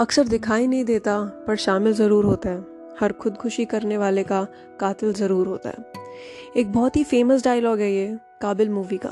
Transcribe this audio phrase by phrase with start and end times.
[0.00, 2.58] अक्सर दिखाई नहीं देता, पर शामिल ज़रूर होता है।
[3.00, 4.42] हर खुदकुशी करने वाले का
[4.80, 5.84] कातिल ज़रूर होता है।
[6.56, 8.06] एक बहुत ही फ़ेमस डायलॉग है ये,
[8.42, 9.10] काबिल मूवी का।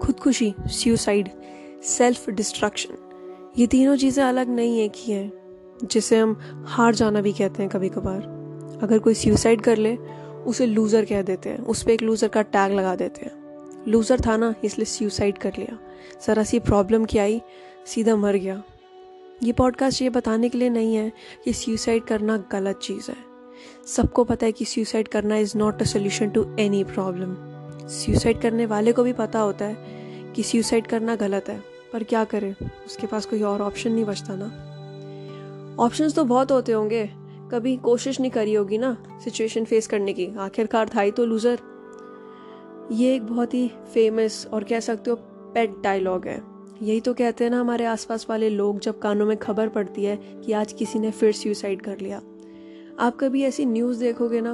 [0.00, 1.28] खुदकुशी सुसाइड
[1.86, 5.32] सेल्फ डिस्ट्रक्शन ये तीनों चीज़ें अलग नहीं एक ही हैं,
[5.84, 6.36] जिसे हम
[6.68, 9.94] हार जाना भी कहते हैं कभी कभार अगर कोई सुसाइड कर ले,
[10.46, 13.32] उसे लूज़र कह देते हैं, उस पर एक लूज़र का टैग लगा देते हैं।
[13.88, 15.78] लूज़र था ना, इसलिए सुसाइड कर लिया।
[16.26, 17.40] ज़रा सी प्रॉब्लम क्या आई,
[17.86, 18.62] सीधा मर गया।
[19.42, 21.12] ये पॉडकास्ट ये बताने के लिए नहीं है
[21.44, 23.16] कि सुसाइड करना गलत चीज़ है।
[23.86, 27.34] सबको पता है कि सुसाइड करना is not a solution to any problem
[27.88, 31.62] suicide करने वाले को भी पता होता है कि सुसाइड करना गलत है,
[31.92, 32.54] पर क्या करे?
[32.86, 34.66] उसके पास कोई और ऑप्शन नहीं बचता ना।
[35.84, 37.10] ऑप्शंस तो बहुत होते होंगे।
[37.52, 41.58] कभी कोशिश नहीं करी होगी ना सिचुएशन फेस करने की। आखिरकार था ही तो लूज़र
[42.92, 45.16] ये एक बहुत ही फ़ेमस और कह सकते हो
[45.54, 46.49] पेट डायलॉग है।
[46.82, 50.16] यही तो कहते हैं ना हमारे आसपास वाले लोग जब कानों में खबर पड़ती है
[50.16, 52.20] कि आज किसी ने फिर सुसाइड कर लिया।
[52.98, 54.52] आप कभी ऐसी न्यूज़ देखोगे ना,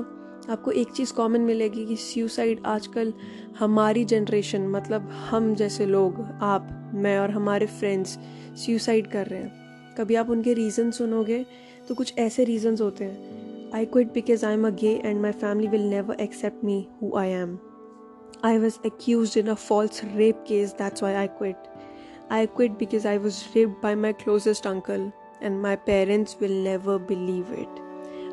[0.51, 3.13] आपको एक चीज़ कॉमन मिलेगी कि सुसाइड आजकल
[3.59, 8.19] हमारी जनरेशन मतलब हम जैसे लोग, आप, मैं और हमारे फ्रेंड्स
[8.57, 11.45] सुसाइड कर रहे हैं। कभी आप उनके रीज़न सुनोगे
[11.89, 15.33] तो कुछ ऐसे रीजंस होते हैं। I quit because I am a gay and my
[15.33, 17.59] family will never accept me who I am
[18.45, 21.69] I was accuse in a false rape case that's why I quit
[22.31, 26.99] I quit because I was raped by my closest uncle, and my parents will never
[26.99, 27.69] believe it.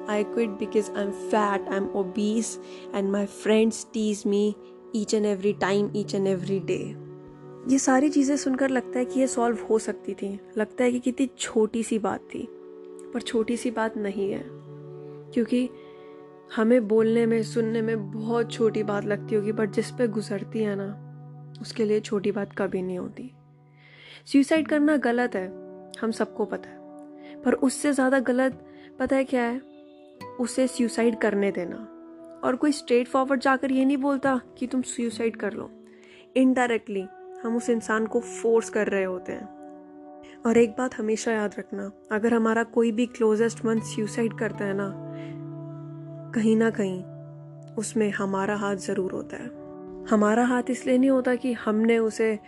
[0.08, 2.58] I quit because I'm fat, I'm obese,
[2.94, 4.56] and my friends tease me
[4.94, 6.96] each and every time, each and every day.
[7.70, 11.00] ये सारी चीज़ें सुनकर लगता है कि ये solve हो सकती थी लगता है कि
[11.00, 12.42] कितनी छोटी सी बात थी
[13.14, 14.44] पर छोटी सी बात नहीं है
[15.34, 15.70] क्योंकि
[16.56, 20.76] हमें बोलने में सुनने में बहुत छोटी बात लगती होगी बट जिस पे गुजरती है
[20.80, 20.90] ना
[21.62, 23.32] उसके लिए छोटी बात कभी नहीं होती
[24.28, 25.48] सुसाइड करना गलत है,
[26.02, 28.60] हम सबको पता है। पर उससे ज़्यादा गलत
[29.00, 29.62] पता है क्या है?
[30.40, 31.76] उसे सुसाइड करने देना।
[32.44, 35.70] और कोई स्ट्रेट फॉरवर्ड जाकर ये नहीं बोलता कि तुम सुसाइड कर लो।
[36.36, 37.06] इनडायरेक्टली
[37.44, 41.92] हम उस इंसान को फोर्स कर रहे होते हैं। और एक बात हमेशा याद रखना,
[42.12, 44.92] अगर हमारा कोई भी क्लोजेस्ट मन सुसाइड करता है ना,
[46.36, 47.04] कहीं ना कहीं
[47.76, 49.62] उसमें हमारा हाथ ज़रूर होता है।
[50.10, 52.40] हमारा हाथ इसलिए नहीं होता कि हमने उसे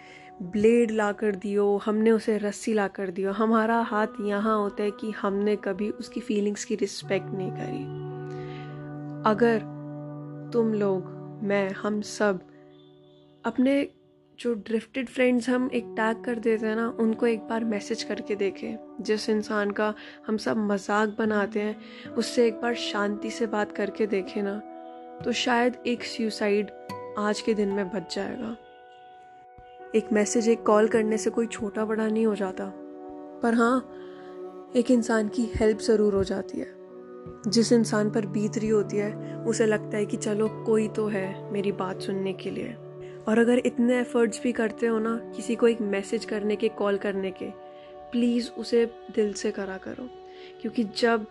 [0.44, 4.92] ब्लेड ला कर दियो, हमने उसे रस्सी ला कर दियो। हमारा हाथ यहाँ होता है
[4.92, 7.84] कि हमने कभी उसकी फीलिंग्स की रिस्पेक्ट नहीं करी।
[9.30, 9.60] अगर
[10.54, 11.06] तुम लोग,
[11.44, 12.40] मैं, हम सब
[13.46, 13.88] अपने
[14.40, 18.36] जो ड्रिफ्टेड फ्रेंड्स हम एक टैग कर देते हैं ना, उनको एक बार मैसेज करके
[18.36, 19.94] देखें। जिस इंसान का
[20.28, 21.76] हम सब मज़ाक बनाते हैं,
[22.14, 24.60] उससे एक बार शांति से बात करके देखें ना
[25.16, 26.72] तो शायद एक सुसाइड
[27.20, 28.56] आज के दिन में बच जाएगा।
[29.96, 32.66] एक मैसेज, एक कॉल करने से कोई छोटा बड़ा नहीं हो जाता।
[33.44, 33.92] पर हाँ
[34.76, 36.76] एक इंसान की हेल्प ज़रूर हो जाती है।
[37.48, 41.54] जिस इंसान पर बीत रही होती है, उसे लगता है कि चलो, कोई तो है
[41.54, 42.74] मेरी बात सुनने के लिए।
[43.28, 46.98] और अगर इतने एफर्ट्स भी करते हो ना, किसी को एक मैसेज करने के, कॉल
[46.98, 47.46] करने के
[48.12, 48.86] प्लीज़ उसे
[49.16, 50.10] दिल से करा करो।
[50.62, 51.26] क्योंकि जब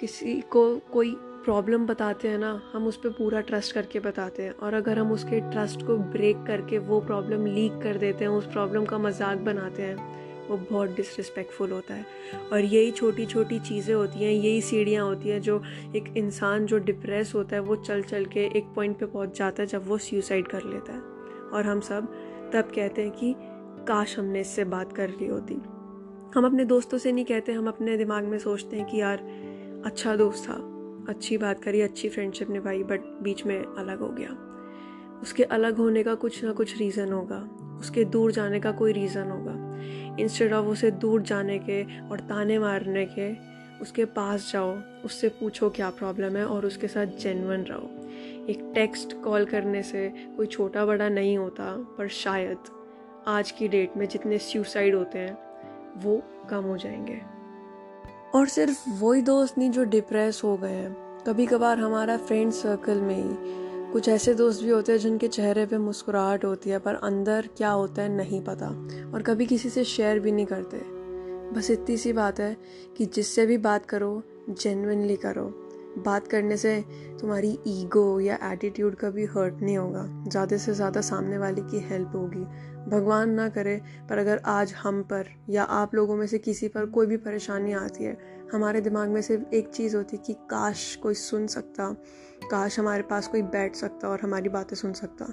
[0.00, 4.50] किसी को कोई प्रॉब्लम बताते हैं ना, हम उस पर पूरा ट्रस्ट करके बताते हैं।
[4.50, 8.46] और अगर हम उसके ट्रस्ट को ब्रेक करके वो प्रॉब्लम लीक कर देते हैं, उस
[8.46, 12.06] प्रॉब्लम का मज़ाक बनाते हैं, वो बहुत डिसरिस्पेक्टफुल होता है।
[12.52, 15.62] और यही छोटी छोटी चीज़ें होती हैं, यही सीढ़ियाँ होती हैं जो
[15.96, 19.62] एक इंसान जो डिप्रेस होता है, वो चल चल के एक पॉइंट पे पहुँच जाता
[19.62, 21.00] है जब वो सुसाइड कर लेता है।
[21.52, 22.12] और हम सब
[22.52, 23.34] तब कहते हैं कि,
[23.88, 25.54] काश हमने इससे बात कर ली होती।
[26.34, 29.18] हम अपने दोस्तों से नहीं कहते, हम अपने दिमाग में सोचते हैं कि, यार
[29.86, 30.73] अच्छा दोस्त था।
[31.08, 34.50] अच्छी बात करी, अच्छी फ्रेंडशिप निभाई बट बीच में अलग हो गया।
[35.22, 37.48] उसके अलग होने का कुछ ना कुछ रीज़न होगा।
[37.80, 39.80] उसके दूर जाने का कोई रीज़न होगा।
[40.20, 43.34] इंस्टेड ऑफ़ उसे दूर जाने के और ताने मारने के,
[43.80, 47.90] उसके पास जाओ। उससे पूछो क्या प्रॉब्लम है और उसके साथ जेनवन रहो।
[48.46, 52.58] एक टेक्स्ट कॉल करने से कोई छोटा बड़ा नहीं होता, पर शायद
[53.26, 55.38] आज की डेट में जितने सुसाइड होते हैं,
[55.96, 57.33] वो कम हो जाएँगे।
[58.34, 63.00] और सिर्फ़ वही दोस्त नहीं जो डिप्रेस हो गए हैं। कभी कभार हमारा फ्रेंड सर्कल
[63.00, 66.94] में ही कुछ ऐसे दोस्त भी होते हैं जिनके चेहरे पे मुस्कुराहट होती है, पर
[66.94, 68.68] अंदर क्या होता है नहीं पता
[69.14, 70.78] और कभी किसी से शेयर भी नहीं करते।
[71.54, 72.56] बस इतनी सी बात है
[72.96, 75.63] कि जिससे भी बात करो जेनविनली करो।
[75.98, 76.80] बात करने से
[77.20, 81.78] तुम्हारी ईगो या एटीट्यूड का भी हर्ट नहीं होगा। ज़्यादा से ज़्यादा सामने वाले की
[81.78, 82.44] हेल्प होगी।
[82.90, 83.80] भगवान ना करे,
[84.10, 87.72] पर अगर आज हम पर या आप लोगों में से किसी पर कोई भी परेशानी
[87.72, 88.16] आती है,
[88.52, 91.90] हमारे दिमाग में सिर्फ़ एक चीज़ होती है कि काश कोई सुन सकता,
[92.50, 95.32] काश हमारे पास कोई बैठ सकता और हमारी बातें सुन सकता।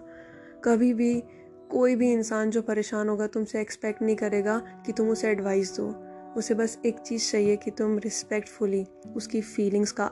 [0.63, 1.23] कभी भी
[1.71, 5.93] कोई भी इंसान जो परेशान होगा, तुमसे एक्सपेक्ट नहीं करेगा कि तुम उसे एडवाइस दो।
[6.37, 8.85] उसे बस एक चीज़ चाहिए कि तुम रिस्पेक्टफुली
[9.15, 10.11] उसकी फीलिंग्स का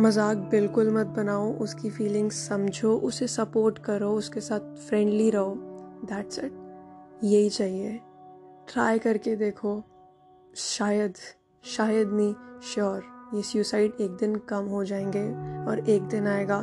[0.00, 5.54] मज़ाक बिल्कुल मत बनाओ, उसकी फीलिंग्स समझो, उसे सपोर्ट करो, उसके साथ फ्रेंडली रहो।
[6.04, 6.52] दैट्स इट
[7.24, 8.00] यही चाहिए।
[8.68, 9.82] ट्राई करके देखो।
[10.56, 11.14] शायद
[11.64, 13.02] शायद नहीं श्योर
[13.34, 15.24] ये सुसाइड एक दिन कम हो जाएँगे
[15.70, 16.62] और एक दिन आएगा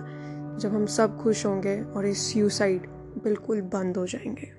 [0.59, 2.87] जब हम सब खुश होंगे और ये सुसाइड
[3.23, 4.58] बिल्कुल बंद हो जाएँगे।